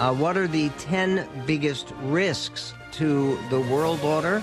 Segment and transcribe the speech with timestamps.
[0.00, 4.42] Uh, what are the 10 biggest risks to the world order,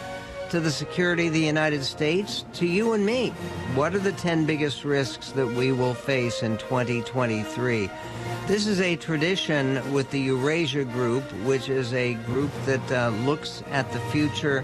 [0.52, 3.30] to the security of the United States, to you and me?
[3.74, 7.90] What are the 10 biggest risks that we will face in 2023?
[8.46, 13.64] This is a tradition with the Eurasia Group, which is a group that uh, looks
[13.72, 14.64] at the future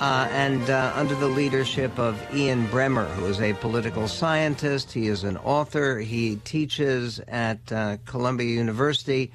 [0.00, 4.90] uh, and uh, under the leadership of Ian Bremmer, who is a political scientist.
[4.90, 6.00] He is an author.
[6.00, 9.30] He teaches at uh, Columbia University,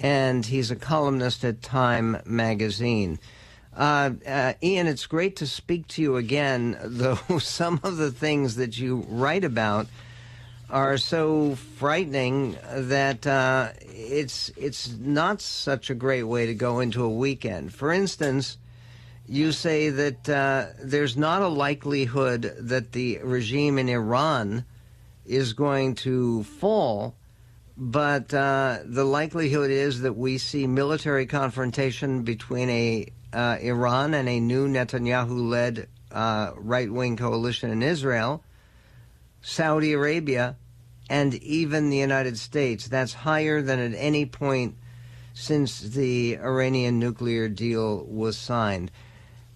[0.00, 3.18] and he's a columnist at Time magazine.
[3.76, 8.56] Uh, uh, Ian, it's great to speak to you again, though some of the things
[8.56, 9.86] that you write about
[10.70, 17.02] are so frightening that uh, it's it's not such a great way to go into
[17.02, 17.72] a weekend.
[17.72, 18.58] For instance,
[19.26, 24.64] you say that uh, there's not a likelihood that the regime in Iran
[25.24, 27.14] is going to fall,
[27.78, 34.28] but uh, the likelihood is that we see military confrontation between a uh, Iran and
[34.28, 38.42] a new Netanyahu-led uh, right-wing coalition in Israel
[39.40, 40.56] Saudi Arabia,
[41.08, 42.88] and even the United States.
[42.88, 44.76] That's higher than at any point
[45.32, 48.90] since the Iranian nuclear deal was signed.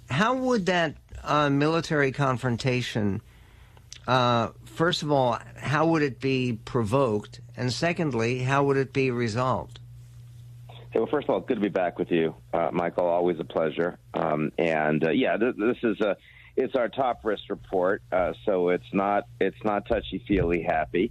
[0.09, 3.21] How would that uh, military confrontation,
[4.07, 7.41] uh, first of all, how would it be provoked?
[7.57, 9.79] And secondly, how would it be resolved?
[10.91, 13.07] Hey, well, first of all, good to be back with you, uh, Michael.
[13.07, 13.99] Always a pleasure.
[14.13, 16.17] Um, and uh, yeah, th- this is a
[16.57, 21.11] it's our top risk report, uh, so it's not it's not touchy feely happy,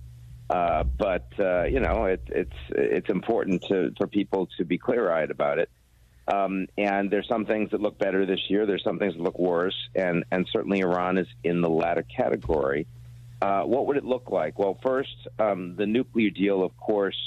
[0.49, 5.11] uh, but uh, you know it, it's it's important to for people to be clear
[5.11, 5.69] eyed about it.
[6.27, 8.65] Um, and there's some things that look better this year.
[8.65, 12.87] There's some things that look worse, and and certainly Iran is in the latter category.
[13.41, 14.59] Uh, what would it look like?
[14.59, 17.17] Well, first, um, the nuclear deal, of course,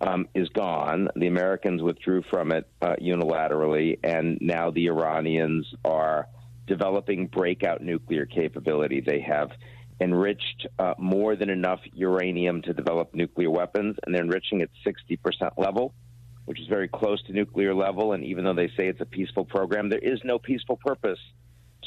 [0.00, 1.08] um, is gone.
[1.16, 6.28] The Americans withdrew from it uh, unilaterally, and now the Iranians are
[6.66, 9.00] developing breakout nuclear capability.
[9.00, 9.50] They have
[10.00, 15.52] enriched uh, more than enough uranium to develop nuclear weapons, and they're enriching at 60%
[15.56, 15.94] level,
[16.44, 18.12] which is very close to nuclear level.
[18.12, 21.18] And even though they say it's a peaceful program, there is no peaceful purpose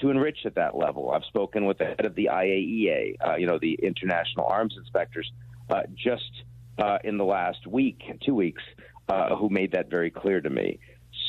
[0.02, 1.12] to enrich at that level.
[1.12, 5.32] I've spoken with the head of the IAEA, uh, you know, the International Arms Inspectors,
[5.70, 6.32] uh, just
[6.78, 8.62] uh, in the last week, two weeks,
[9.10, 10.80] uh, who made that very clear to me.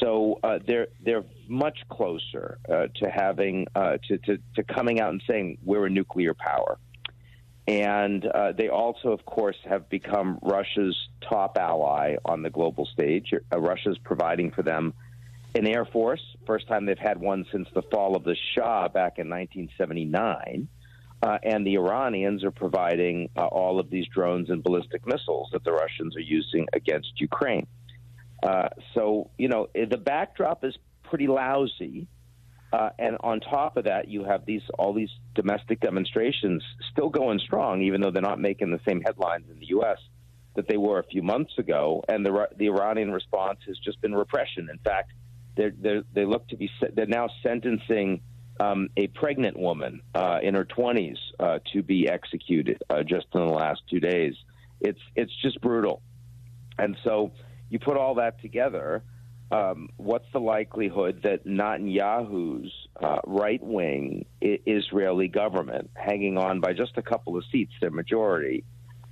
[0.00, 5.22] So uh, they're they're much closer uh, to having to, to, to coming out and
[5.28, 6.78] saying we're a nuclear power,
[7.68, 10.96] and uh, they also, of course, have become Russia's
[11.28, 13.34] top ally on the global stage.
[13.52, 14.94] Uh, Russia's providing for them
[15.54, 19.18] an air force, first time they've had one since the fall of the Shah back
[19.18, 20.66] in 1979.
[21.20, 25.62] Uh, and the Iranians are providing uh, all of these drones and ballistic missiles that
[25.64, 27.66] the Russians are using against Ukraine.
[28.42, 32.06] Uh, so, you know, the backdrop is pretty lousy.
[32.72, 36.62] Uh, and on top of that, you have these all these domestic demonstrations
[36.92, 39.98] still going strong, even though they're not making the same headlines in the U.S.
[40.54, 42.04] that they were a few months ago.
[42.08, 44.68] And the the Iranian response has just been repression.
[44.70, 45.12] In fact,
[45.56, 48.20] they they look to be they're now sentencing
[48.60, 53.46] um, a pregnant woman uh, in her 20s uh, to be executed uh, just in
[53.46, 54.34] the last two days.
[54.80, 56.02] It's it's just brutal,
[56.78, 57.32] and so
[57.70, 59.02] you put all that together.
[59.50, 62.70] Um, what's the likelihood that Netanyahu's
[63.02, 67.90] uh, right wing I- Israeli government, hanging on by just a couple of seats, their
[67.90, 68.64] majority,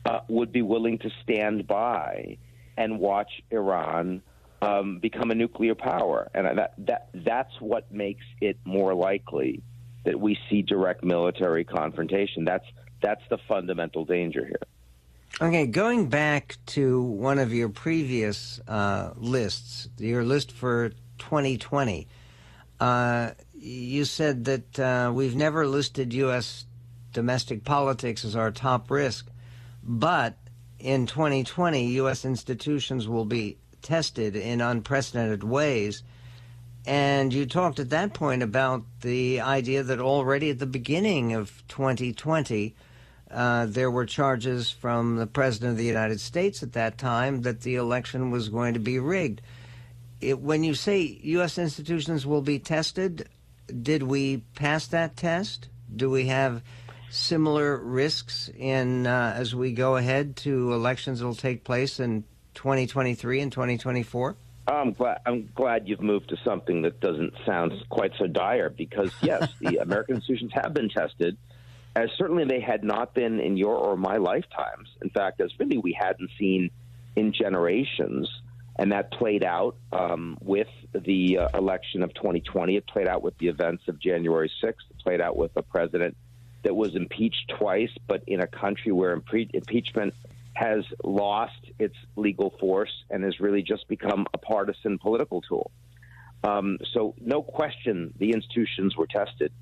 [0.05, 2.37] uh, would be willing to stand by
[2.77, 4.21] and watch Iran
[4.61, 6.31] um, become a nuclear power?
[6.35, 9.63] And that, that, that's what makes it more likely
[10.05, 12.45] that we see direct military confrontation.
[12.45, 12.67] That's,
[13.03, 14.61] that's the fundamental danger here.
[15.39, 22.09] Okay, going back to one of your previous uh, lists, your list for 2020,
[22.81, 26.65] uh, you said that uh, we've never listed U.S.
[27.13, 29.29] domestic politics as our top risk,
[29.83, 30.39] but
[30.79, 32.25] in 2020, U.S.
[32.25, 36.03] institutions will be tested in unprecedented ways.
[36.87, 41.63] And you talked at that point about the idea that already at the beginning of
[41.69, 42.75] 2020,
[43.31, 47.63] uh, there were charges from the President of the United States at that time that
[47.63, 49.43] the election was going to be rigged.
[50.21, 51.59] It, when you say U.S.
[51.59, 53.29] institutions will be tested,
[53.83, 55.69] did we pass that test?
[55.95, 56.63] Do we have
[57.11, 62.25] similar risks in uh, as we go ahead to elections that will take place in
[62.55, 64.37] 2023 and 2024?
[64.69, 65.21] I'm glad.
[65.27, 68.69] I'm glad you've moved to something that doesn't sound quite so dire.
[68.69, 71.37] Because yes, the American institutions have been tested
[71.97, 74.89] as certainly they had not been in your or my lifetimes.
[75.03, 76.71] In fact, as really we hadn't seen
[77.17, 78.29] in generations
[78.79, 82.77] And that played out um, with the uh, election of 2020.
[82.77, 84.85] It played out with the events of January 6th.
[84.91, 86.15] It played out with a president
[86.63, 89.19] that was impeached twice, but in a country where
[89.55, 90.13] impeachment
[90.53, 95.71] has lost its legal force and has really just become a partisan political tool.
[96.45, 99.53] Um, so, no question, the institutions were tested.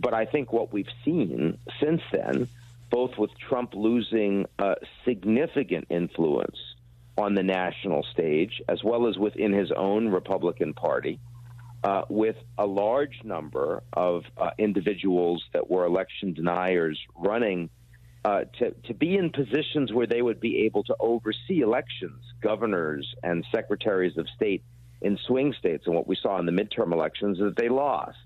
[0.00, 2.48] But I think what we've seen since then,
[2.88, 6.56] both with Trump losing uh, significant influence
[7.16, 11.18] on the national stage, as well as within his own Republican Party,
[11.82, 17.68] uh, with a large number of uh, individuals that were election deniers running
[18.24, 23.14] uh, to, to be in positions where they would be able to oversee elections, governors
[23.24, 24.62] and secretaries of state
[25.02, 25.86] in swing states.
[25.86, 28.16] And what we saw in the midterm elections is that they lost.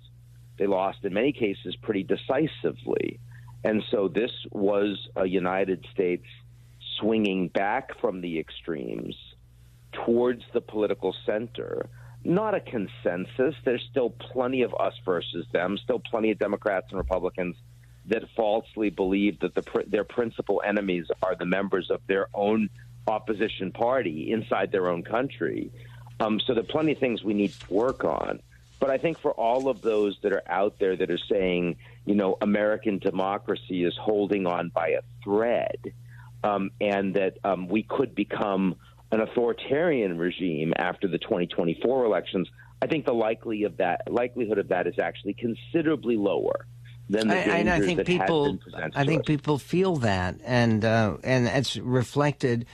[0.62, 3.18] They lost in many cases pretty decisively.
[3.64, 6.24] And so this was a United States
[7.00, 9.16] swinging back from the extremes
[9.90, 11.90] towards the political center.
[12.22, 13.56] Not a consensus.
[13.64, 17.56] There's still plenty of us versus them, still plenty of Democrats and Republicans
[18.06, 22.70] that falsely believe that the, their principal enemies are the members of their own
[23.08, 25.72] opposition party inside their own country.
[26.20, 28.38] Um, so there are plenty of things we need to work on.
[28.82, 32.16] But I think for all of those that are out there that are saying, you
[32.16, 35.94] know, American democracy is holding on by a thread,
[36.42, 38.74] um, and that um, we could become
[39.12, 42.48] an authoritarian regime after the 2024 elections,
[42.82, 46.66] I think the likely of that likelihood of that is actually considerably lower
[47.08, 48.92] than the dangers I, I think that people, been presented.
[48.96, 49.26] I think us.
[49.26, 52.66] people feel that, and uh, and it's reflected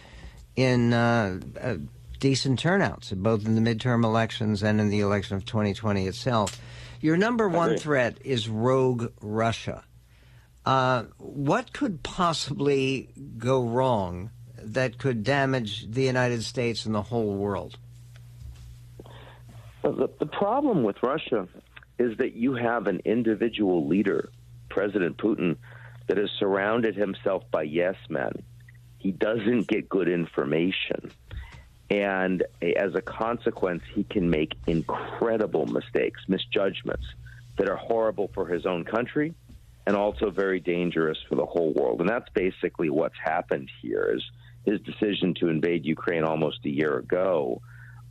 [0.57, 0.95] in.
[0.95, 1.75] Uh, uh,
[2.19, 6.61] decent turnouts, both in the midterm elections and in the election of 2020 itself.
[7.01, 9.85] Your number one threat is rogue Russia.
[10.67, 14.31] Uh, what could possibly go wrong
[14.61, 17.79] that could damage the United States and the whole world?
[19.83, 21.49] Well, the, the problem with Russia
[21.99, 24.31] is that you have an individual leader,
[24.69, 25.57] President Putin,
[26.07, 28.43] that has surrounded himself by yes men.
[28.99, 31.13] He doesn't get good information.
[31.91, 37.07] And as a consequence, he can make incredible mistakes, misjudgments
[37.57, 39.35] that are horrible for his own country
[39.87, 42.01] and also very dangerous for the whole world.
[42.01, 44.23] And that's basically what's happened here is
[44.67, 47.63] his decision to invade Ukraine almost a year ago.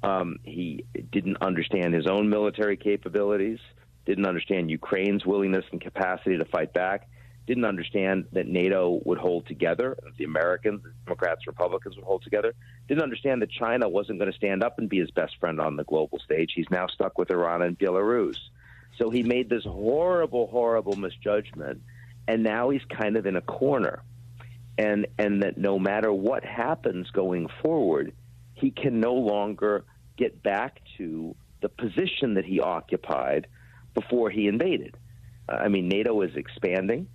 [0.01, 3.59] Um, he didn't understand his own military capabilities,
[4.07, 7.07] didn't understand Ukraine's willingness and capacity to fight back,
[7.47, 12.53] didn't understand that NATO would hold together, the Americans, the Democrats, Republicans would hold together,
[12.89, 15.77] didn't understand that China wasn't going to stand up and be his best friend on
[15.77, 16.51] the global stage.
[16.53, 18.37] He's now stuck with Iran and Belarus.
[18.97, 21.81] So he made this horrible, horrible misjudgment,
[22.27, 24.03] and now he's kind of in a corner.
[24.77, 28.13] And, and that no matter what happens going forward,
[28.53, 29.85] he can no longer
[30.17, 33.47] get back to the position that he occupied
[33.93, 34.95] before he invaded.
[35.49, 37.07] Uh, I mean, NATO is expanding.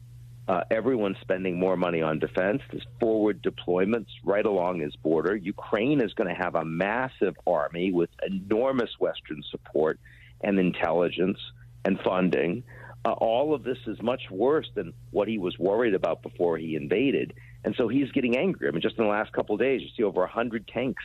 [0.49, 2.61] Uh, everyone's spending more money on defense.
[2.71, 5.37] There's forward deployments right along his border.
[5.37, 10.01] Ukraine is going to have a massive army with enormous Western support
[10.41, 11.39] and intelligence
[11.85, 12.65] and funding.
[13.05, 16.75] Uh, all of this is much worse than what he was worried about before he
[16.75, 17.35] invaded.
[17.65, 18.69] And so he's getting angry.
[18.69, 21.05] I mean, just in the last couple of days, you see over 100 tanks,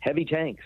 [0.00, 0.64] heavy tanks,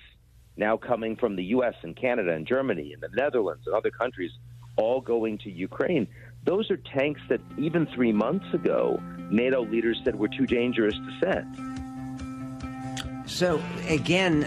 [0.56, 1.74] now coming from the U.S.
[1.82, 4.30] and Canada and Germany and the Netherlands and other countries,
[4.76, 6.08] all going to Ukraine.
[6.46, 11.18] Those are tanks that even three months ago, NATO leaders said were too dangerous to
[11.20, 11.56] send.
[13.28, 14.44] So, again,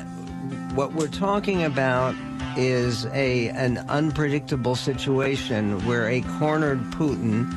[0.75, 2.15] what we're talking about
[2.57, 7.53] is a an unpredictable situation where a cornered Putin,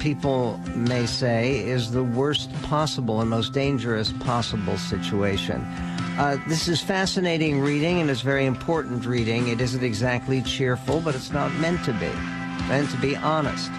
[0.00, 5.60] people may say, is the worst possible and most dangerous possible situation.
[6.16, 9.48] Uh, this is fascinating reading and it's very important reading.
[9.48, 12.10] It isn't exactly cheerful, but it's not meant to be
[12.70, 13.70] and to be honest.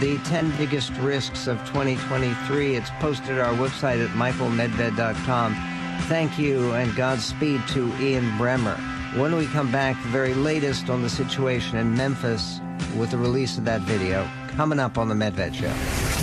[0.00, 2.76] The 10 biggest risks of 2023.
[2.76, 5.54] It's posted our website at michaelmedved.com.
[6.02, 8.78] Thank you and Godspeed to Ian Bremmer.
[9.16, 12.60] When we come back, the very latest on the situation in Memphis
[12.96, 15.72] with the release of that video coming up on The Medved Show.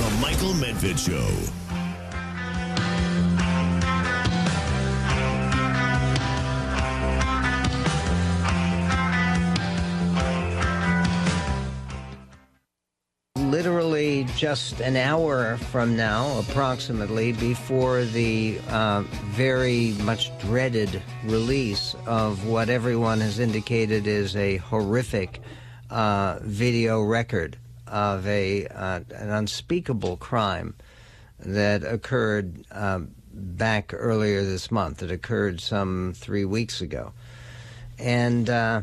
[0.04, 1.65] The Michael Medved Show.
[14.36, 19.02] Just an hour from now, approximately, before the uh,
[19.32, 25.42] very much dreaded release of what everyone has indicated is a horrific
[25.90, 30.76] uh, video record of a uh, an unspeakable crime
[31.40, 35.04] that occurred um, back earlier this month.
[35.04, 37.14] It occurred some three weeks ago.
[38.00, 38.82] And uh,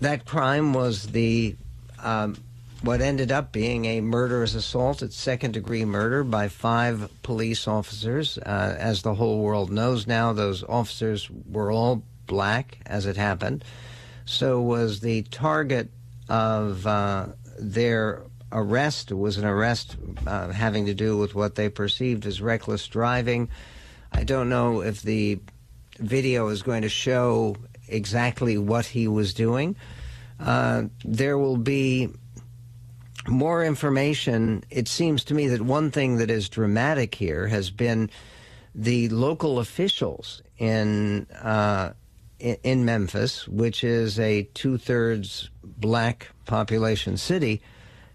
[0.00, 1.56] that crime was the
[2.02, 2.36] um,
[2.86, 5.02] what ended up being a murderous assault.
[5.02, 8.38] It's second degree murder by five police officers.
[8.38, 13.64] Uh, as the whole world knows now, those officers were all black as it happened.
[14.24, 15.90] So was the target
[16.28, 17.26] of uh,
[17.58, 22.86] their arrest was an arrest uh, having to do with what they perceived as reckless
[22.86, 23.48] driving.
[24.12, 25.40] I don't know if the
[25.98, 27.56] video is going to show
[27.88, 29.74] exactly what he was doing.
[30.38, 32.10] Uh, there will be
[33.28, 34.64] more information.
[34.70, 38.10] It seems to me that one thing that is dramatic here has been
[38.74, 41.92] the local officials in uh,
[42.38, 47.62] in Memphis, which is a two thirds black population city,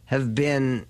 [0.06, 0.86] have been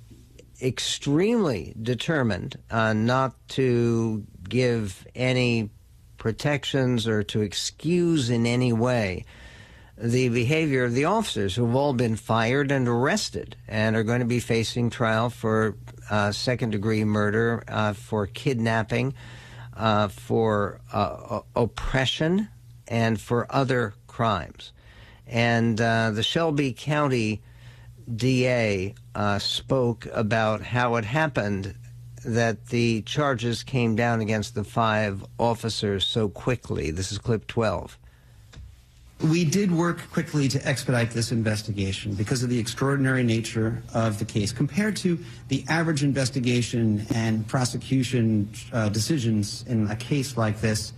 [0.62, 5.70] extremely determined uh, not to give any
[6.18, 9.26] protections or to excuse in any way
[10.02, 14.20] the behavior of the officers who have all been fired and arrested and are going
[14.20, 15.76] to be facing trial for
[16.10, 19.14] uh, second degree murder, uh, for kidnapping,
[19.78, 22.50] uh, for uh, oppression,
[22.88, 24.74] and for other crimes.
[25.28, 27.42] And uh, the Shelby County
[28.14, 31.76] DA uh, spoke about how it happened
[32.26, 36.92] that the charges came down against the five officers so quickly.
[36.92, 37.98] This is clip 12.
[39.24, 44.26] We did work quickly to expedite this investigation because of the extraordinary nature of the
[44.26, 50.94] case compared to the average investigation and prosecution uh, decisions in a case like this.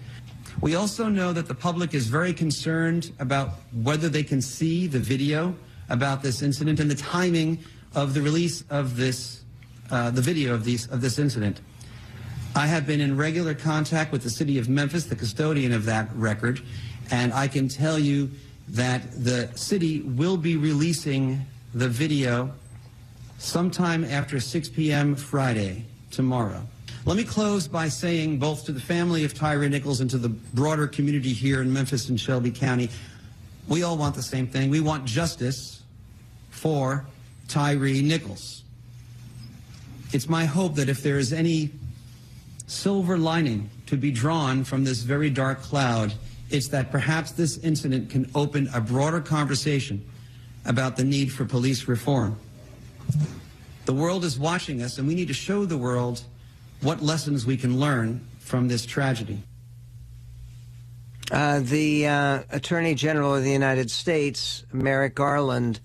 [0.62, 5.00] We also know that the public is very concerned about whether they can see the
[5.00, 5.53] video
[5.89, 7.60] about this incident and the timing
[7.94, 9.44] of the release of this,
[9.92, 11.60] uh, the video of, these, of this incident.
[12.55, 16.07] I have been in regular contact with the city of Memphis, the custodian of that
[16.13, 16.62] record,
[17.10, 18.29] and I can tell you
[18.69, 21.43] that the city will be releasing
[21.74, 22.53] the video
[23.39, 25.15] sometime after 6 p.m.
[25.15, 26.62] Friday, tomorrow.
[27.05, 30.29] Let me close by saying both to the family of Tyre Nichols and to the
[30.29, 32.89] broader community here in Memphis and Shelby County,
[33.67, 34.69] we all want the same thing.
[34.69, 35.81] We want justice
[36.51, 37.05] for
[37.48, 38.63] Tyre Nichols.
[40.12, 41.72] It's my hope that if there is any
[42.74, 46.13] silver lining to be drawn from this very dark cloud,
[46.50, 50.03] it's that perhaps this incident can open a broader conversation
[50.65, 52.38] about the need for police reform.
[53.86, 56.24] The world is watching us, and we need to show the world
[56.82, 59.42] what lessons we can learn from this tragedy.
[61.32, 65.80] Uh, the uh, Attorney General of the United States, Merrick Garland,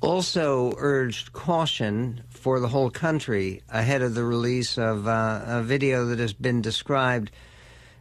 [0.00, 6.06] also urged caution for the whole country ahead of the release of uh, a video
[6.06, 7.30] that has been described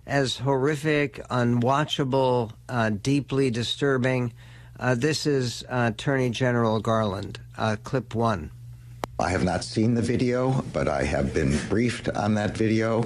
[0.05, 4.31] as horrific, unwatchable, uh, deeply disturbing.
[4.79, 8.51] Uh, this is Attorney General Garland, uh, clip one.
[9.19, 13.03] I have not seen the video, but I have been briefed on that video.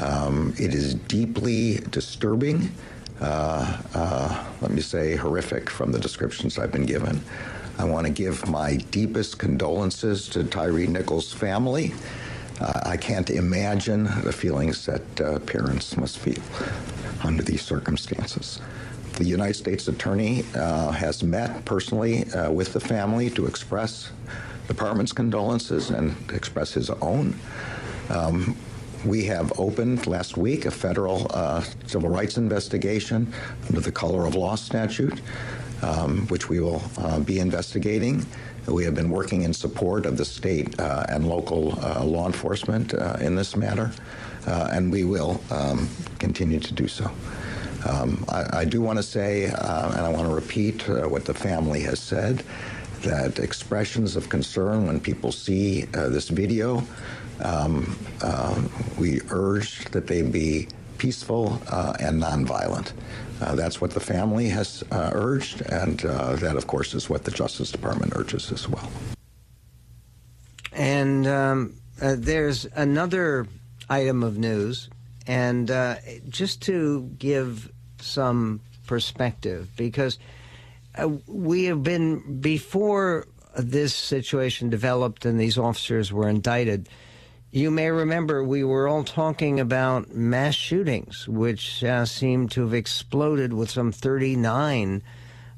[0.00, 2.70] Um, it is deeply disturbing.
[3.20, 7.20] Uh, uh, let me say horrific from the descriptions I've been given.
[7.78, 11.94] I want to give my deepest condolences to Tyre Nichols' family.
[12.60, 16.42] Uh, I can't imagine the feelings that uh, parents must feel
[17.22, 18.60] under these circumstances.
[19.12, 24.10] The United States Attorney uh, has met personally uh, with the family to express
[24.66, 27.38] the department's condolences and express his own.
[28.10, 28.56] Um,
[29.04, 33.32] we have opened last week a federal uh, civil rights investigation
[33.68, 35.20] under the color of law statute,
[35.82, 38.24] um, which we will uh, be investigating.
[38.66, 42.92] We have been working in support of the state uh, and local uh, law enforcement
[42.92, 43.90] uh, in this matter,
[44.46, 47.10] uh, and we will um, continue to do so.
[47.88, 51.80] Um, I, I, do want to say, and I want to repeat what the family
[51.82, 52.44] has said
[53.02, 56.82] that expressions of concern when people see uh, this video,
[57.40, 58.60] um, uh,
[58.98, 60.68] we urge that they be
[60.98, 62.92] peaceful uh, and nonviolent.
[63.40, 67.24] Uh, that's what the family has uh, urged, and uh, that, of course, is what
[67.24, 68.90] the Justice Department urges as well.
[70.72, 73.46] And um, there's another
[73.88, 74.90] item of news,
[75.26, 75.68] and
[76.28, 80.18] just to give some perspective, because
[80.96, 86.88] uh, we have been before this situation developed and these officers were indicted.
[87.50, 92.74] You may remember we were all talking about mass shootings, which uh, seem to have
[92.74, 95.02] exploded with some 39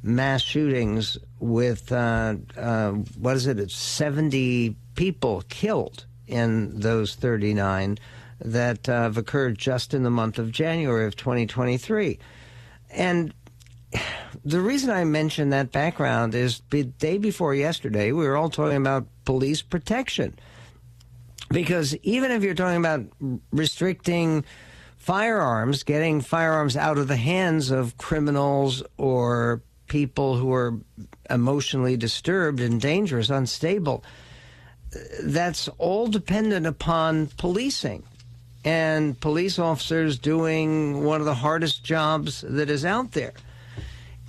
[0.01, 7.99] mass shootings with, uh, uh, what is it, 70 people killed in those 39
[8.41, 12.21] that uh, have occurred just in the month of January of 2023.
[12.91, 13.35] And
[14.45, 18.77] the reason I mention that background is the day before yesterday, we were all talking
[18.77, 20.39] about police protection.
[21.51, 23.07] Because even if you're talking about
[23.53, 24.45] restricting
[24.99, 30.79] firearms, getting firearms out of the hands of criminals or people who are
[31.29, 34.05] emotionally disturbed and dangerous, unstable,
[35.23, 38.05] that's all dependent upon policing
[38.65, 43.33] and police officers doing one of the hardest jobs that is out there.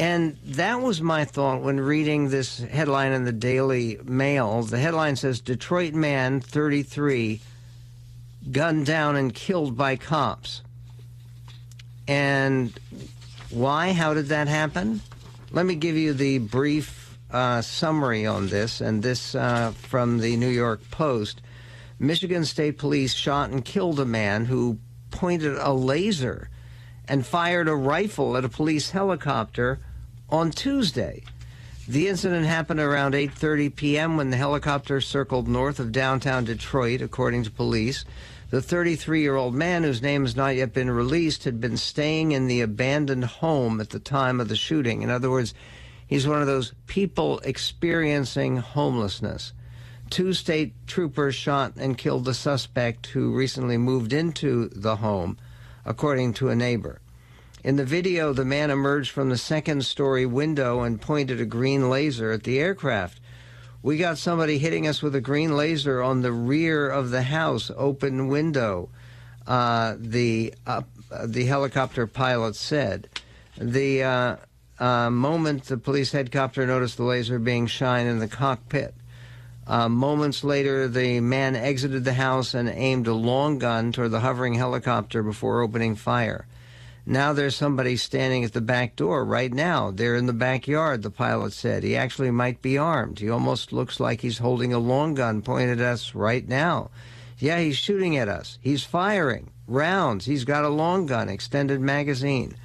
[0.01, 4.63] And that was my thought when reading this headline in the Daily Mail.
[4.63, 7.39] The headline says Detroit man 33
[8.51, 10.63] gunned down and killed by cops.
[12.07, 12.73] And
[13.51, 13.93] why?
[13.93, 15.01] How did that happen?
[15.51, 20.35] Let me give you the brief uh, summary on this, and this uh, from the
[20.35, 21.43] New York Post.
[21.99, 24.79] Michigan State Police shot and killed a man who
[25.11, 26.49] pointed a laser
[27.07, 29.79] and fired a rifle at a police helicopter
[30.31, 31.23] on Tuesday.
[31.87, 34.15] The incident happened around 8:30 p.m.
[34.15, 38.05] when the helicopter circled north of downtown Detroit, according to police.
[38.49, 42.61] The 33-year-old man, whose name has not yet been released, had been staying in the
[42.61, 45.01] abandoned home at the time of the shooting.
[45.01, 45.53] In other words,
[46.07, 49.53] he's one of those people experiencing homelessness.
[50.09, 55.37] Two state troopers shot and killed the suspect who recently moved into the home,
[55.85, 57.00] according to a neighbor.
[57.63, 61.89] In the video, the man emerged from the second story window and pointed a green
[61.89, 63.19] laser at the aircraft.
[63.83, 67.69] We got somebody hitting us with a green laser on the rear of the house,
[67.75, 68.89] open window.
[69.45, 70.83] Uh, the uh,
[71.25, 73.09] the helicopter pilot said.
[73.57, 74.35] The uh,
[74.79, 78.93] uh moment the police helicopter noticed the laser being shined in the cockpit,
[79.67, 84.19] uh, moments later, the man exited the house and aimed a long gun toward the
[84.19, 86.45] hovering helicopter before opening fire.
[87.05, 89.91] Now there's somebody standing at the back door right now.
[89.91, 91.83] They're in the backyard, the pilot said.
[91.83, 93.19] He actually might be armed.
[93.19, 96.91] He almost looks like he's holding a long gun pointed at us right now.
[97.39, 98.59] Yeah, he's shooting at us.
[98.61, 100.25] He's firing rounds.
[100.25, 102.55] He's got a long gun, extended magazine.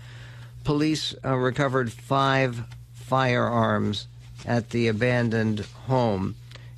[0.65, 4.07] Police uh, recovered five firearms
[4.45, 6.35] at the abandoned home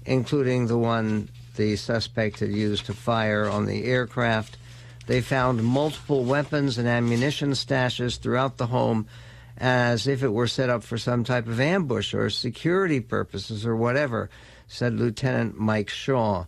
[0.09, 4.57] including the one the suspect had used to fire on the aircraft.
[5.09, 9.07] They found multiple weapons and ammunition stashes throughout the home
[9.57, 13.75] as if it were set up for some type of ambush or security purposes or
[13.75, 14.29] whatever,
[14.67, 16.45] said Lieutenant Mike Shaw.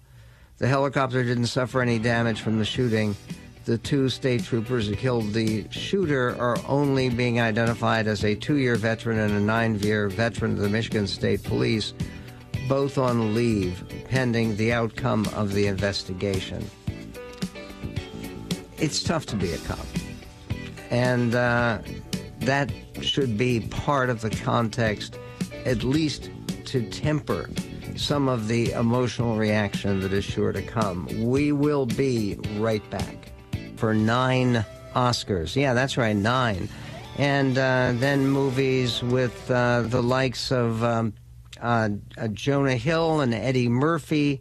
[0.59, 3.17] The helicopter didn't suffer any damage from the shooting.
[3.65, 8.57] The two state troopers who killed the shooter are only being identified as a two
[8.57, 11.95] year veteran and a nine year veteran of the Michigan State Police
[12.69, 16.63] both on leave pending the outcome of the investigation.
[18.81, 19.87] It's tough to be a cop.
[20.91, 21.81] And uh,
[22.41, 25.19] that should be part of the context,
[25.67, 26.31] at least
[26.65, 27.51] to temper
[27.97, 31.07] some of the emotional reaction that is sure to come.
[31.23, 33.33] We will be right back
[33.77, 34.65] for nine
[34.95, 35.55] Oscars.
[35.55, 36.69] Yeah, that's right, nine.
[37.19, 41.13] And uh, then movies with uh, the likes of um,
[41.61, 44.41] uh, uh, Jonah Hill and Eddie Murphy,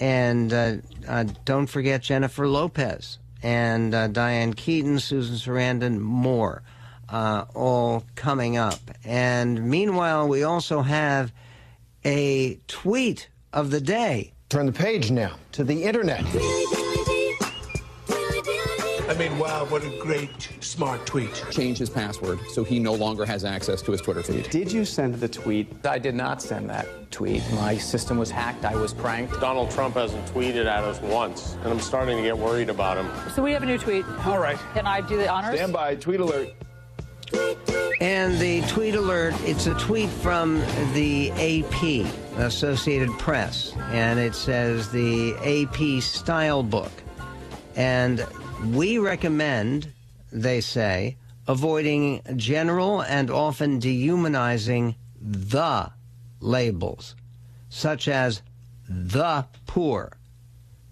[0.00, 6.62] and uh, uh don't forget Jennifer Lopez and uh, Diane Keaton, Susan Sarandon, more,
[7.08, 8.80] uh, all coming up.
[9.04, 11.32] And meanwhile, we also have
[12.04, 14.32] a tweet of the day.
[14.48, 16.24] Turn the page now to the internet.
[19.08, 21.42] I mean, wow, what a great, smart tweet.
[21.50, 24.50] Change his password so he no longer has access to his Twitter feed.
[24.50, 25.66] Did you send the tweet?
[25.86, 27.42] I did not send that tweet.
[27.52, 28.66] My system was hacked.
[28.66, 29.40] I was pranked.
[29.40, 33.10] Donald Trump hasn't tweeted at us once, and I'm starting to get worried about him.
[33.34, 34.04] So we have a new tweet.
[34.26, 34.58] All right.
[34.74, 35.54] Can I do the honors?
[35.54, 35.94] Stand by.
[35.94, 36.50] Tweet alert.
[38.02, 40.60] And the tweet alert, it's a tweet from
[40.92, 46.92] the AP, Associated Press, and it says the AP Style Book.
[47.74, 48.26] And
[48.64, 49.92] we recommend,
[50.32, 51.16] they say,
[51.46, 55.90] avoiding general and often dehumanizing the
[56.40, 57.14] labels,
[57.68, 58.42] such as
[58.88, 60.12] the poor,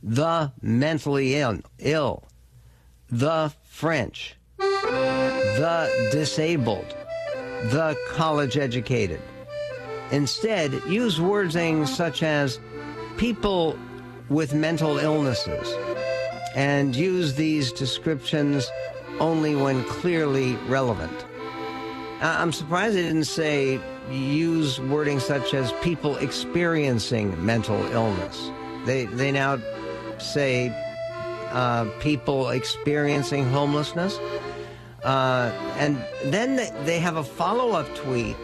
[0.02, 1.34] the mentally
[1.78, 2.24] Ill,
[3.10, 6.96] the French, the disabled,
[7.64, 9.20] the college educated.
[10.12, 12.60] Instead, use wording such as
[13.16, 13.76] people
[14.28, 15.95] with mental illnesses
[16.56, 18.68] and use these descriptions
[19.20, 21.24] only when clearly relevant.
[22.20, 23.78] I'm surprised they didn't say
[24.10, 28.50] use wording such as people experiencing mental illness.
[28.86, 29.58] They, they now
[30.18, 30.72] say
[31.50, 34.18] uh, people experiencing homelessness.
[35.04, 38.36] Uh, and then they, they have a follow up tweet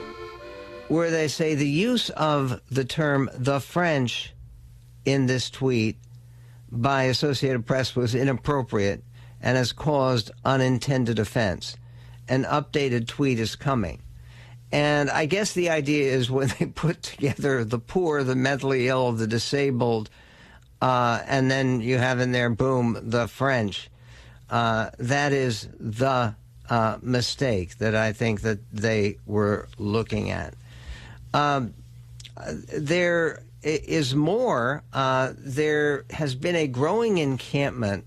[0.88, 4.34] where they say the use of the term the French
[5.06, 5.96] in this tweet
[6.72, 9.04] by Associated Press was inappropriate
[9.42, 11.76] and has caused unintended offense.
[12.28, 14.00] An updated tweet is coming.
[14.72, 19.12] And I guess the idea is when they put together the poor, the mentally ill,
[19.12, 20.08] the disabled,
[20.80, 23.90] uh, and then you have in there, boom, the French.
[24.48, 26.34] Uh, that is the
[26.70, 30.54] uh, mistake that I think that they were looking at.
[31.34, 31.74] Um,
[32.74, 34.82] there is more.
[34.92, 38.04] Uh, there has been a growing encampment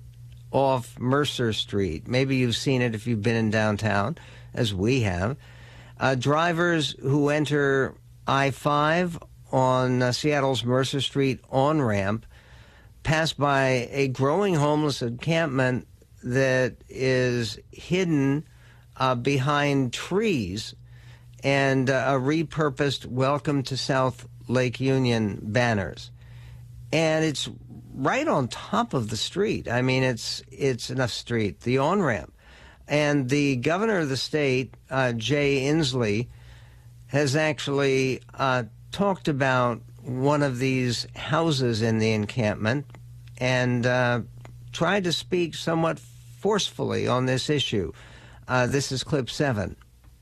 [0.52, 2.08] off Mercer Street.
[2.08, 4.18] Maybe you've seen it if you've been in downtown,
[4.54, 5.38] as we have.
[6.00, 7.96] Uh, drivers who enter
[8.28, 9.20] I 5
[9.52, 12.26] on uh, Seattle's Mercer Street on ramp
[13.04, 15.88] pass by a growing homeless encampment
[16.24, 18.46] that is hidden
[18.98, 20.74] uh, behind trees
[21.44, 26.12] and uh, a repurposed Welcome to South Lake Union banners.
[26.92, 27.50] And it's
[27.96, 29.70] right on top of the street.
[29.70, 32.34] I mean, it's it's enough street, the on ramp.
[32.88, 36.28] And the governor of the state, uh, Jay Inslee,
[37.08, 42.86] has actually uh, talked about one of these houses in the encampment
[43.40, 44.22] and uh,
[44.72, 47.92] tried to speak somewhat forcefully on this issue.
[48.48, 49.76] Uh, this is clip seven.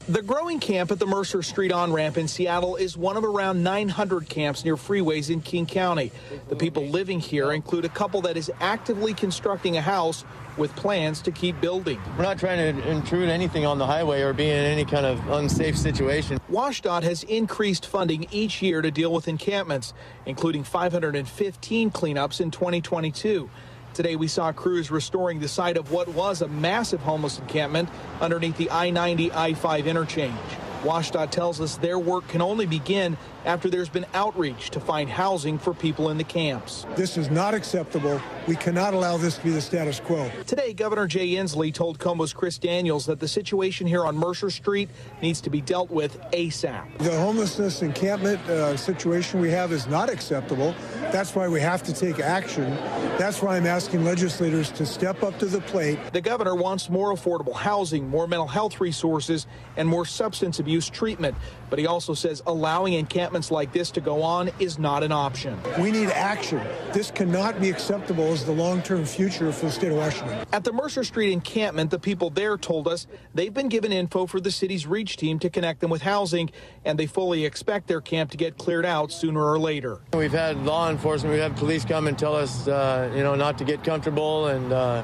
[0.10, 3.64] The growing camp at the Mercer Street on ramp in Seattle is one of around
[3.64, 6.12] 900 camps near freeways in King County.
[6.50, 10.26] The people living here include a couple that is actively constructing a house
[10.58, 12.02] with plans to keep building.
[12.18, 15.26] We're not trying to intrude anything on the highway or be in any kind of
[15.30, 16.38] unsafe situation.
[16.52, 19.94] WSDOT has increased funding each year to deal with encampments,
[20.26, 23.50] including 515 cleanups in 2022.
[23.94, 27.90] Today, we saw crews restoring the site of what was a massive homeless encampment
[28.22, 30.34] underneath the I 90 I 5 interchange.
[30.82, 35.58] WSDOT tells us their work can only begin after there's been outreach to find housing
[35.58, 36.86] for people in the camps.
[36.96, 38.22] This is not acceptable.
[38.48, 40.30] We cannot allow this to be the status quo.
[40.48, 44.90] Today, Governor Jay Inslee told KOMO's Chris Daniels that the situation here on Mercer Street
[45.22, 46.98] needs to be dealt with ASAP.
[47.00, 50.76] The homelessness encampment uh, situation we have is not acceptable.
[51.12, 52.70] That's why we have to take action.
[53.18, 56.00] That's why I'm asking legislators to step up to the plate.
[56.12, 61.36] The governor wants more affordable housing, more mental health resources, and more substance abuse treatment.
[61.74, 65.60] But he also says allowing encampments like this to go on is not an option.
[65.80, 66.62] We need action.
[66.92, 70.46] This cannot be acceptable as the long-term future for the state of Washington.
[70.54, 74.40] At the Mercer Street encampment, the people there told us they've been given info for
[74.40, 76.52] the city's reach team to connect them with housing,
[76.86, 80.00] and they fully expect their camp to get cleared out sooner or later.
[80.14, 83.58] We've had law enforcement, we've had police come and tell us, uh, you know, not
[83.58, 85.04] to get comfortable and, uh,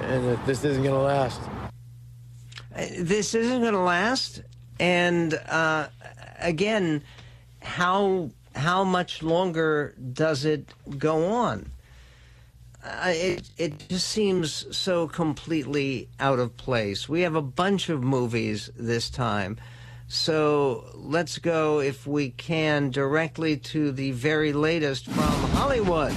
[0.00, 1.40] and that this isn't going to last.
[2.98, 4.42] This isn't going to last.
[4.80, 5.88] And uh,
[6.38, 7.02] again,
[7.62, 11.70] how how much longer does it go on?
[12.84, 17.08] Uh, it it just seems so completely out of place.
[17.08, 19.58] We have a bunch of movies this time.
[20.10, 26.14] So let's go, if we can, directly to the very latest from Hollywood.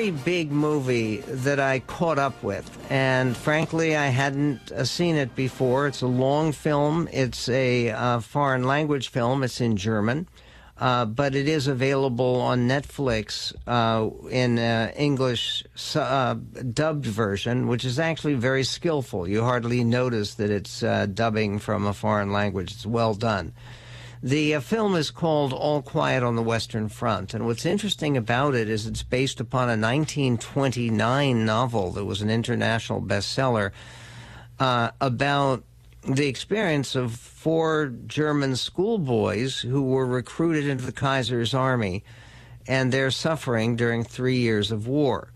[0.00, 5.36] Very big movie that I caught up with, and frankly, I hadn't uh, seen it
[5.36, 5.86] before.
[5.88, 7.06] It's a long film.
[7.12, 9.42] It's a uh, foreign language film.
[9.42, 10.26] It's in German,
[10.78, 16.34] uh, but it is available on Netflix uh, in uh, English uh,
[16.72, 19.28] dubbed version, which is actually very skillful.
[19.28, 22.72] You hardly notice that it's dubbing from a foreign language.
[22.72, 23.52] It's well done.
[24.22, 28.54] The uh, film is called All Quiet on the Western Front, and what's interesting about
[28.54, 33.70] it is it's based upon a 1929 novel that was an international bestseller
[34.58, 35.64] uh, about
[36.02, 42.04] the experience of four German schoolboys who were recruited into the Kaiser's army
[42.66, 45.32] and their suffering during three years of war.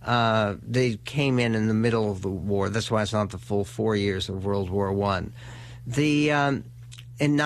[0.00, 2.68] Uh, they came in in the middle of the war.
[2.68, 5.32] That's why it's not the full four years of World War One.
[5.88, 6.64] The um,
[7.18, 7.36] in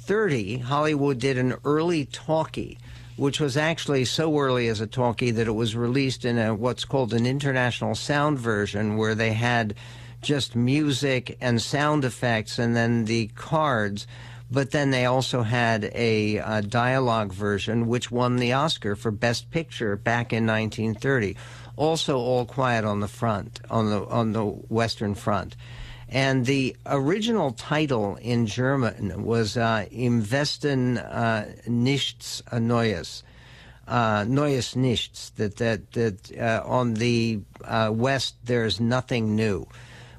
[0.00, 2.78] 1930, Hollywood did an early talkie,
[3.16, 6.86] which was actually so early as a talkie that it was released in a, what's
[6.86, 9.74] called an international sound version, where they had
[10.22, 14.06] just music and sound effects and then the cards.
[14.50, 19.50] But then they also had a, a dialogue version, which won the Oscar for Best
[19.50, 21.36] Picture back in 1930.
[21.76, 25.56] Also, All Quiet on the Front, on the on the Western Front.
[26.12, 29.86] And the original title in German was uh,
[30.98, 33.22] uh, nichts Neues.
[33.86, 39.68] uh, Neues Nichts, that, that, that uh, on the uh, West there's nothing new.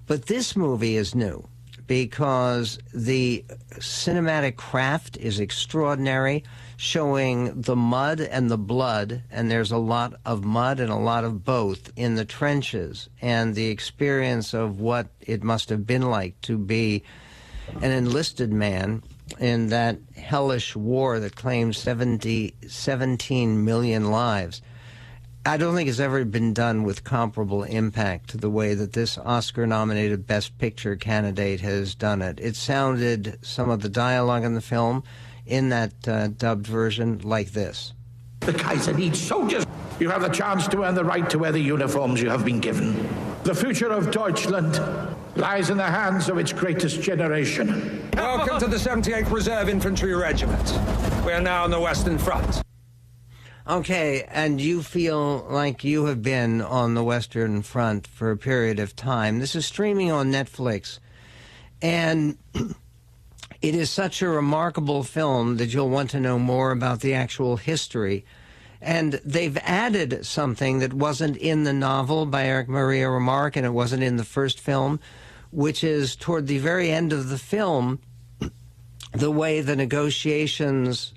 [0.07, 1.47] But this movie is new
[1.91, 3.43] because the
[3.79, 6.41] cinematic craft is extraordinary,
[6.77, 11.25] showing the mud and the blood, and there's a lot of mud and a lot
[11.25, 16.39] of both in the trenches, and the experience of what it must have been like
[16.39, 17.03] to be
[17.81, 19.03] an enlisted man
[19.37, 24.61] in that hellish war that claimed 70, 17 million lives.
[25.43, 29.17] I don't think it's ever been done with comparable impact to the way that this
[29.17, 32.39] Oscar nominated Best Picture candidate has done it.
[32.39, 35.03] It sounded, some of the dialogue in the film,
[35.47, 37.93] in that uh, dubbed version, like this.
[38.41, 39.65] The Kaiser needs soldiers.
[39.99, 42.59] You have the chance to earn the right to wear the uniforms you have been
[42.59, 43.09] given.
[43.43, 44.79] The future of Deutschland
[45.35, 48.07] lies in the hands of its greatest generation.
[48.15, 50.71] Welcome to the 78th Reserve Infantry Regiment.
[51.25, 52.61] We are now on the Western Front.
[53.67, 58.79] Okay, and you feel like you have been on the Western Front for a period
[58.79, 59.37] of time.
[59.37, 60.97] This is streaming on Netflix,
[61.79, 62.39] and
[63.61, 67.57] it is such a remarkable film that you'll want to know more about the actual
[67.57, 68.25] history.
[68.81, 73.73] And they've added something that wasn't in the novel by Erich Maria Remarque, and it
[73.73, 74.99] wasn't in the first film,
[75.51, 77.99] which is toward the very end of the film,
[79.11, 81.13] the way the negotiations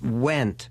[0.00, 0.70] went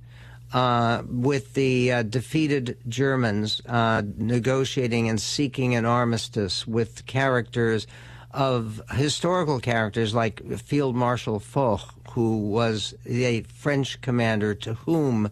[0.53, 7.85] uh, with the uh, defeated Germans uh, negotiating and seeking an armistice with characters
[8.31, 15.29] of historical characters like Field Marshal Foch, who was a French commander to whom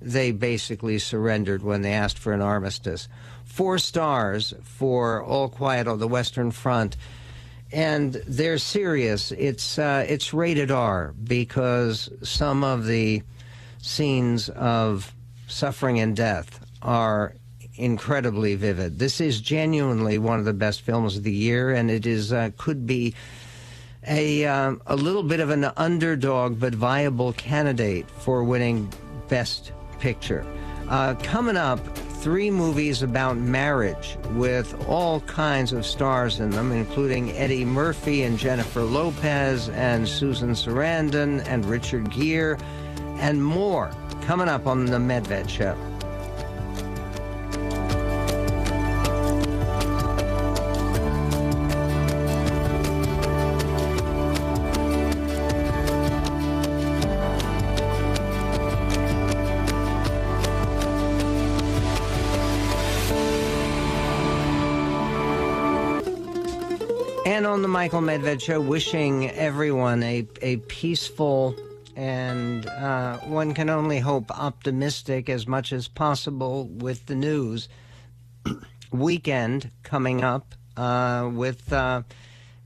[0.00, 3.08] they basically surrendered when they asked for an armistice.
[3.44, 6.96] Four stars for All Quiet on the Western Front.
[7.72, 9.30] And they're serious.
[9.32, 13.22] It's uh, it's rated R because some of the
[13.80, 15.14] scenes of
[15.46, 17.34] suffering and death are
[17.74, 18.98] incredibly vivid.
[18.98, 22.50] This is genuinely one of the best films of the year, and it is uh,
[22.56, 23.14] could be
[24.06, 28.92] a uh, a little bit of an underdog but viable candidate for winning
[29.28, 30.44] Best Picture.
[30.88, 31.78] Uh, coming up,
[32.20, 38.36] three movies about marriage with all kinds of stars in them, including Eddie Murphy and
[38.38, 42.58] Jennifer Lopez and Susan Sarandon and Richard Gere
[43.20, 43.90] and more
[44.22, 45.76] coming up on the Medved Show.
[67.26, 71.54] And on the Michael Medved Show, wishing everyone a, a peaceful
[72.00, 77.68] and uh, one can only hope optimistic as much as possible with the news.
[78.90, 82.04] Weekend coming up uh, with uh,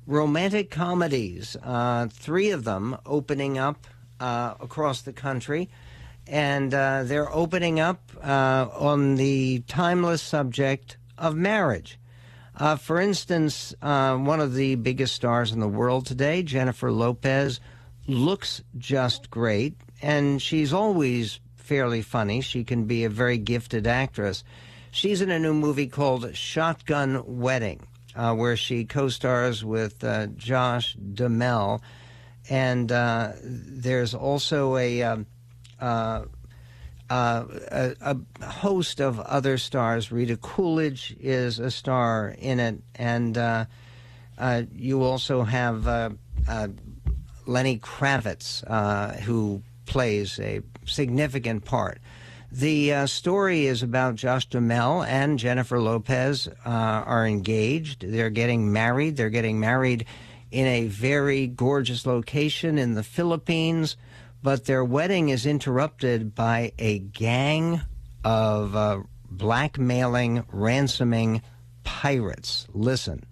[0.07, 3.89] romantic comedies, uh, three of them opening up
[4.21, 5.69] uh, across the country.
[6.29, 11.99] And uh, they're opening up on the timeless subject of marriage.
[12.79, 17.59] for instance, one of the biggest stars in the world today, Jennifer Lopez,
[18.07, 22.41] looks just great, and she's always fairly funny.
[22.41, 24.45] She can be a very gifted actress.
[24.91, 27.81] She's in a new movie called Shotgun Wedding,
[28.15, 31.83] uh, where she co stars with uh, Josh Duhamel.
[32.51, 35.27] And uh, there's also a, um,
[35.81, 36.27] uh,
[37.09, 40.13] uh, a, a, host of other stars.
[40.13, 42.83] Rita Coolidge is a star in it.
[42.95, 43.65] And uh,
[44.73, 46.17] you also have
[47.47, 52.01] Lenny Kravitz, uh, who plays a significant part.
[52.51, 58.09] The uh, story is about Josh Duhamel and Jennifer Lopez uh, are engaged.
[58.09, 59.17] They're getting married.
[59.17, 60.07] They're getting married
[60.53, 63.97] in a very gorgeous location in the Philippines,
[64.41, 67.81] but their wedding is interrupted by a gang
[68.25, 71.43] of uh, blackmailing, ransoming
[71.83, 72.69] pirates.
[72.73, 73.25] Listen.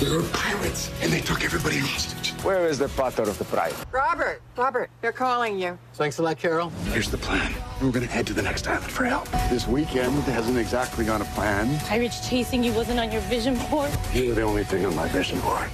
[0.00, 2.30] There were pirates, and they took everybody hostage.
[2.44, 3.74] Where is the father of the bride?
[3.90, 5.76] Robert, Robert, they're calling you.
[5.94, 6.70] Thanks a lot, Carol.
[6.92, 7.52] Here's the plan.
[7.82, 9.28] We're gonna head to the next island for help.
[9.50, 11.76] This weekend hasn't exactly gone to plan.
[11.80, 13.90] Pirates chasing you wasn't on your vision board?
[14.14, 15.68] You're the only thing on my vision board.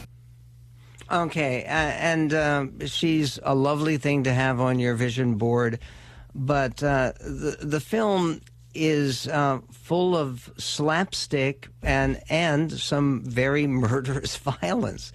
[1.12, 5.80] Okay, uh, and uh, she's a lovely thing to have on your vision board,
[6.34, 8.40] but uh, the the film
[8.74, 15.12] is uh, full of slapstick and and some very murderous violence,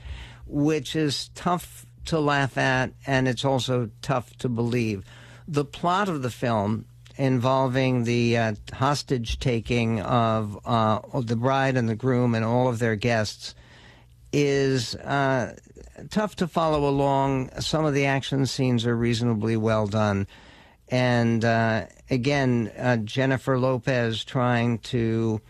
[0.47, 5.03] which is tough to laugh at, and it's also tough to believe.
[5.47, 6.85] the plot of the film
[7.17, 12.79] involving the uh, hostage taking of uh, the bride and the groom and all of
[12.79, 13.55] their guests
[14.31, 15.53] is uh,
[16.09, 17.49] tough to follow along.
[17.59, 20.27] Some of the action scenes are reasonably well done.
[20.87, 25.41] And uh, again, uh, Jennifer Lopez trying to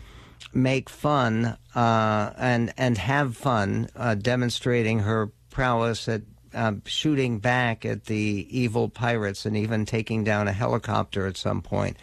[0.52, 3.88] make fun uh, and and have fun,
[4.20, 6.22] demonstrating her prowess at
[6.54, 11.62] um, shooting back at the evil pirates and even taking down a helicopter at some
[11.62, 11.96] point.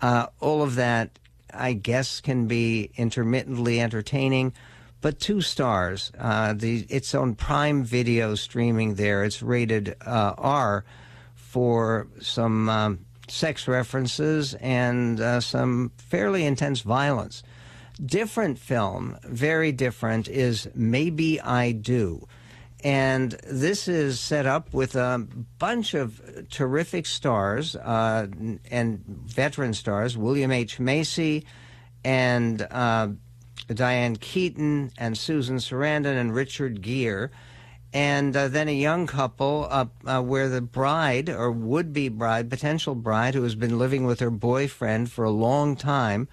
[0.00, 1.18] Uh, all of that,
[1.52, 4.52] I guess, can be intermittently entertaining.
[5.00, 6.10] But two stars.
[6.18, 9.22] Uh, the it's on Prime Video streaming there.
[9.22, 10.84] It's rated uh, R
[11.34, 17.42] for some um, sex references and uh, some fairly intense violence.
[18.04, 22.26] Different film, very different, is Maybe I Do
[22.84, 25.26] and this is set up with a
[25.58, 28.28] bunch of terrific stars uh,
[28.70, 30.78] and veteran stars William H.
[30.78, 31.44] Macy
[32.04, 33.08] and uh,
[33.66, 37.30] Diane Keaton and Susan Sarandon and Richard Gere.
[37.92, 42.94] And uh, then a young couple uh, where the bride, or would be bride, potential
[42.94, 46.28] bride, who has been living with her boyfriend for a long time,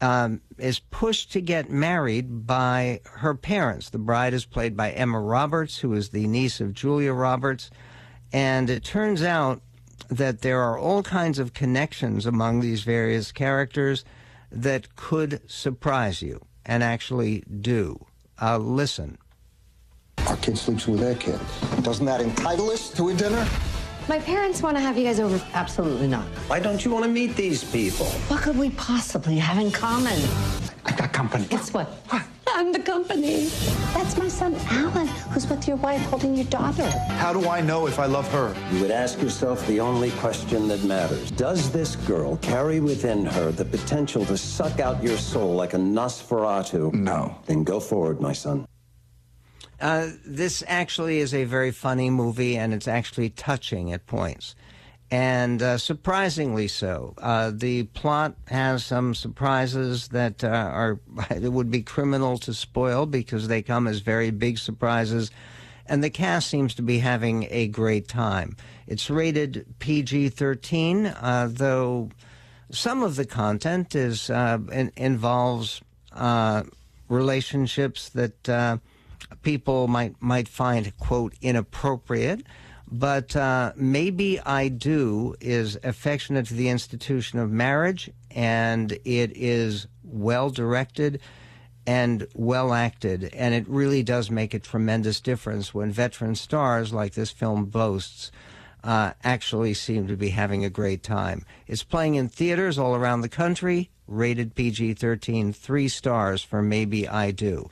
[0.00, 3.90] um, is pushed to get married by her parents.
[3.90, 7.70] The bride is played by Emma Roberts, who is the niece of Julia Roberts.
[8.32, 9.60] And it turns out
[10.08, 14.04] that there are all kinds of connections among these various characters
[14.50, 18.06] that could surprise you and actually do.
[18.40, 19.18] Uh, listen.
[20.28, 21.40] Our kid sleeps with their kid.
[21.82, 23.46] Doesn't that entitle us to a dinner?
[24.08, 25.40] My parents want to have you guys over.
[25.52, 26.24] Absolutely not.
[26.48, 28.06] Why don't you want to meet these people?
[28.28, 30.18] What could we possibly have in common?
[30.84, 31.46] I got company.
[31.50, 31.88] It's what?
[32.52, 33.44] I'm the company.
[33.94, 36.90] That's my son, Alan, who's with your wife holding your daughter.
[36.90, 38.54] How do I know if I love her?
[38.72, 41.30] You would ask yourself the only question that matters.
[41.30, 45.78] Does this girl carry within her the potential to suck out your soul like a
[45.78, 46.92] Nosferatu?
[46.92, 47.36] No.
[47.46, 48.66] Then go forward, my son.
[49.80, 54.54] Uh, this actually is a very funny movie, and it's actually touching at points,
[55.10, 57.14] and uh, surprisingly so.
[57.16, 63.06] Uh, the plot has some surprises that uh, are it would be criminal to spoil
[63.06, 65.30] because they come as very big surprises,
[65.86, 68.56] and the cast seems to be having a great time.
[68.86, 72.10] It's rated PG-13, uh, though
[72.70, 75.80] some of the content is in, involves
[77.08, 78.80] relationships that
[79.42, 82.42] people might might find quote inappropriate.
[82.92, 89.86] But uh, maybe I do is affectionate to the institution of marriage, and it is
[90.02, 91.20] well directed
[91.86, 97.14] and well acted, and it really does make a tremendous difference when veteran stars like
[97.14, 98.30] this film boasts.
[98.82, 101.44] Uh, actually seem to be having a great time.
[101.66, 107.06] It's playing in theaters all around the country, rated PG 13, three stars for Maybe
[107.06, 107.68] I Do.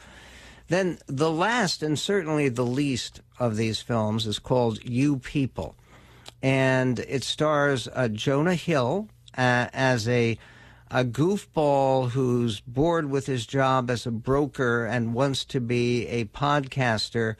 [0.69, 5.75] Then the last and certainly the least of these films is called You People.
[6.43, 10.39] And it stars uh, Jonah Hill uh, as a,
[10.91, 16.27] a goofball who's bored with his job as a broker and wants to be a
[16.27, 17.37] podcaster.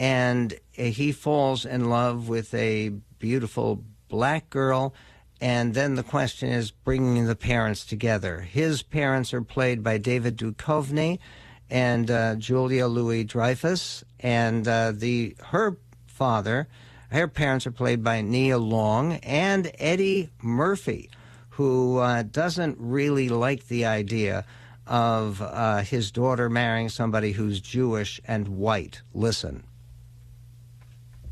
[0.00, 4.94] And he falls in love with a beautiful black girl.
[5.40, 8.40] And then the question is bringing the parents together.
[8.40, 11.20] His parents are played by David Duchovny
[11.70, 16.68] and uh, Julia Louis Dreyfus, and uh, the her father,
[17.10, 21.10] her parents are played by Nia Long and Eddie Murphy,
[21.50, 24.44] who uh, doesn't really like the idea
[24.86, 29.02] of uh, his daughter marrying somebody who's Jewish and white.
[29.14, 29.64] Listen.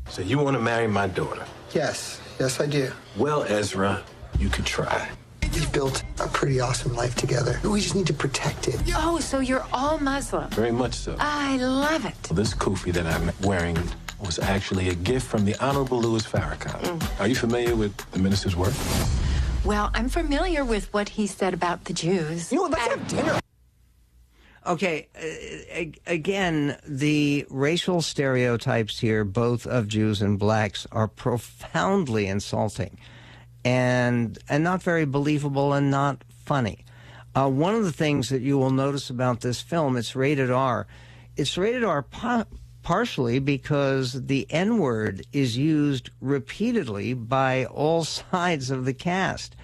[0.09, 1.45] So you want to marry my daughter?
[1.73, 2.91] Yes, yes, I do.
[3.17, 4.03] Well, Ezra,
[4.37, 5.09] you could try.
[5.53, 7.59] We've built a pretty awesome life together.
[7.63, 8.81] We just need to protect it.
[8.95, 10.49] Oh, so you're all Muslim?
[10.49, 11.15] Very much so.
[11.19, 12.15] I love it.
[12.29, 13.77] Well, this kufi that I'm wearing
[14.19, 16.81] was actually a gift from the Honorable Louis Farrakhan.
[16.81, 17.19] Mm.
[17.19, 18.73] Are you familiar with the minister's work?
[19.63, 22.51] Well, I'm familiar with what he said about the Jews.
[22.51, 23.39] You know, let's have dinner.
[24.65, 32.97] Okay, uh, again, the racial stereotypes here, both of Jews and blacks, are profoundly insulting
[33.65, 36.85] and and not very believable and not funny.
[37.35, 40.85] Uh, one of the things that you will notice about this film, it's rated R.
[41.35, 42.05] It's rated R
[42.83, 49.55] partially because the N word is used repeatedly by all sides of the cast.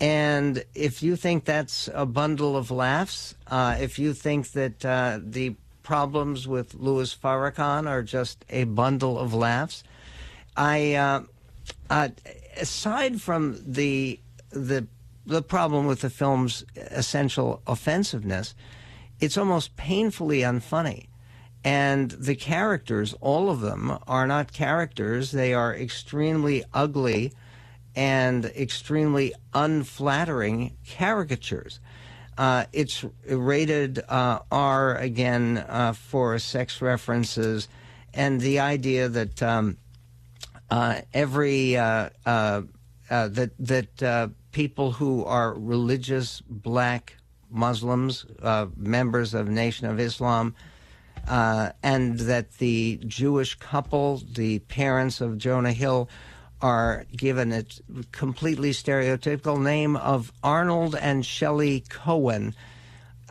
[0.00, 5.20] And if you think that's a bundle of laughs, uh, if you think that uh,
[5.22, 9.84] the problems with Louis Farrakhan are just a bundle of laughs,
[10.56, 11.22] I uh,
[12.56, 14.86] aside from the the
[15.24, 18.54] the problem with the film's essential offensiveness,
[19.20, 21.06] it's almost painfully unfunny.
[21.64, 25.30] And the characters, all of them, are not characters.
[25.30, 27.32] They are extremely ugly
[27.94, 31.78] and extremely unflattering caricatures.
[32.36, 37.68] Uh, it's rated uh, R again uh, for sex references
[38.14, 39.76] and the idea that um,
[40.72, 42.62] Uh, every uh, uh,
[43.10, 47.18] uh, that that uh, people who are religious black
[47.50, 48.24] Muslims,
[48.78, 50.54] members of Nation of Islam,
[51.26, 56.08] and that the Jewish couple, the parents of Jonah Hill,
[56.62, 57.66] are given a
[58.10, 62.54] completely stereotypical name of Arnold and Shelley Cohen.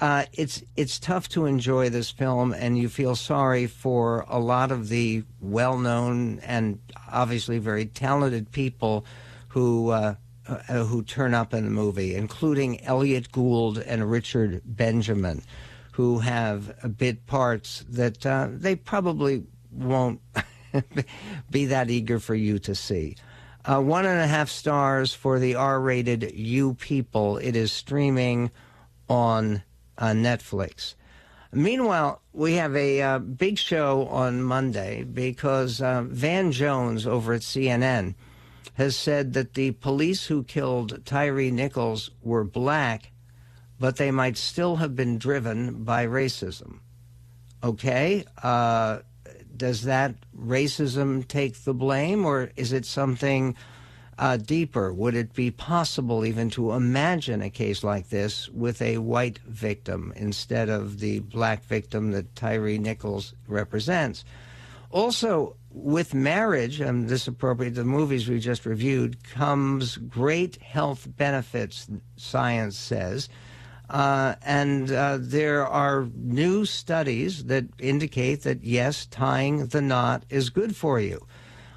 [0.01, 4.71] Uh, it's it's tough to enjoy this film, and you feel sorry for a lot
[4.71, 6.79] of the well-known and
[7.11, 9.05] obviously very talented people
[9.49, 10.15] who uh,
[10.47, 15.43] uh, who turn up in the movie, including Elliott Gould and Richard Benjamin,
[15.91, 20.19] who have bit parts that uh, they probably won't
[21.51, 23.17] be that eager for you to see.
[23.63, 27.37] Uh, one and a half stars for the R-rated You People.
[27.37, 28.49] It is streaming
[29.07, 29.61] on
[29.97, 30.95] uh, Netflix.
[31.53, 37.41] Meanwhile, we have a uh, big show on Monday because uh, Van Jones over at
[37.41, 38.15] CNN
[38.75, 43.11] has said that the police who killed Tyre Nichols were black,
[43.79, 46.79] but they might still have been driven by racism.
[47.63, 48.99] Okay, uh,
[49.55, 53.55] does that racism take the blame, or is it something
[54.21, 54.93] uh, deeper?
[54.93, 60.13] Would it be possible even to imagine a case like this with a white victim
[60.15, 64.23] instead of the black victim that Tyre Nichols represents?
[64.91, 71.87] Also, with marriage, and this appropriate the movies we just reviewed, comes great health benefits,
[72.15, 73.27] science says.
[73.89, 80.51] Uh, and uh, there are new studies that indicate that, yes, tying the knot is
[80.51, 81.25] good for you.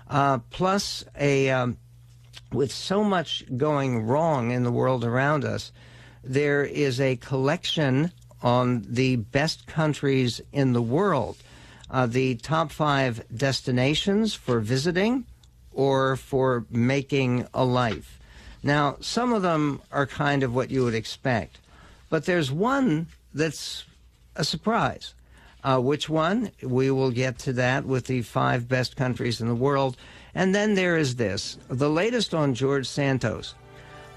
[0.09, 1.79] Uh, plus, a um,
[2.53, 5.73] with so much going wrong in the world around us,
[6.23, 11.37] there is a collection on the best countries in the world,
[11.91, 15.25] uh, the top five destinations for visiting
[15.73, 18.19] or for making a life.
[18.63, 21.59] Now, some of them are kind of what you would expect,
[22.09, 23.85] but there's one that's
[24.37, 25.15] a surprise.
[25.63, 26.51] Uh, which one?
[26.63, 29.97] We will get to that with the five best countries in the world.
[30.35, 33.55] And then there is this the latest on George Santos.